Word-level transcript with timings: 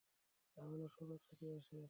ঝামেলা 0.57 0.87
সব 0.95 1.09
একসাথেই 1.11 1.51
আসে। 1.57 1.79